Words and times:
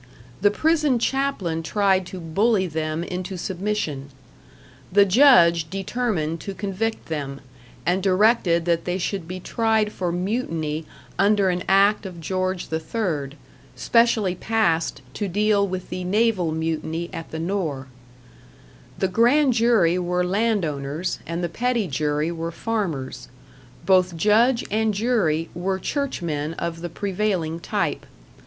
The 0.41 0.49
prison 0.49 0.97
chaplain 0.97 1.61
tried 1.61 2.07
to 2.07 2.19
bully 2.19 2.65
them 2.65 3.03
into 3.03 3.37
submission. 3.37 4.09
The 4.91 5.05
judge 5.05 5.69
determined 5.69 6.39
to 6.39 6.55
convict 6.55 7.05
them, 7.05 7.39
and 7.85 8.01
directed 8.01 8.65
that 8.65 8.85
they 8.85 8.97
should 8.97 9.27
be 9.27 9.39
tried 9.39 9.91
for 9.91 10.11
mutiny 10.11 10.87
under 11.19 11.49
an 11.49 11.63
act 11.69 12.07
of 12.07 12.19
George 12.19 12.69
III, 12.73 13.37
specially 13.75 14.33
passed 14.33 15.03
to 15.13 15.27
deal 15.27 15.67
with 15.67 15.89
the 15.91 16.03
naval 16.03 16.51
mutiny 16.51 17.07
at 17.13 17.29
the 17.29 17.37
Nore. 17.37 17.85
The 18.97 19.07
grand 19.07 19.53
jury 19.53 19.99
were 19.99 20.23
landowners, 20.25 21.19
and 21.27 21.43
the 21.43 21.47
petty 21.47 21.87
jury 21.87 22.31
were 22.31 22.49
farmers; 22.51 23.27
both 23.85 24.17
judge 24.17 24.65
and 24.71 24.95
jury 24.95 25.49
were 25.53 25.77
churchmen 25.77 26.55
of 26.55 26.81
the 26.81 26.89
prevailing 26.89 27.59
type. 27.59 28.07